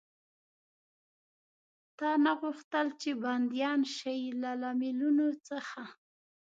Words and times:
تا 1.97 2.09
نه 2.25 2.31
غوښتل، 2.39 2.87
چې 3.01 3.09
بندیان 3.23 3.81
شي؟ 3.97 4.17
له 4.41 4.51
لاملونو 4.61 5.27
څخه. 5.47 5.81